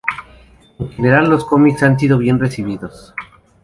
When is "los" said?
1.29-1.45